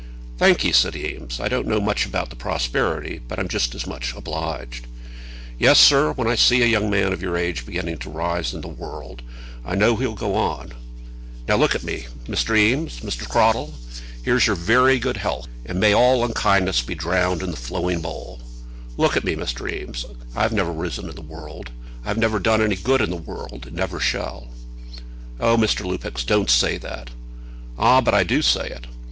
[0.39, 1.39] "Thank ye," said Eames.
[1.39, 4.87] "I don't know much about the prosperity, but I'm just as much obliged."
[5.59, 8.61] "Yes, sir; when I see a young man of your age beginning to rise in
[8.61, 9.21] the world,
[9.63, 10.73] I know he'll go on.
[11.47, 12.57] Now look at me, Mr.
[12.57, 13.01] Eames.
[13.01, 13.29] Mr.
[13.29, 13.73] Cradell,
[14.23, 18.41] here's your very good health, and may all unkindness be drowned in the flowing bowl
[18.97, 19.71] Look at me, Mr.
[19.71, 20.07] Eames.
[20.35, 21.69] I've never risen in the world;
[22.03, 24.47] I've never done any good in the world, and never shall."
[25.39, 25.85] "Oh, Mr.
[25.85, 27.11] Lupex, don't say that."
[27.77, 28.87] "Ah, but I do say it.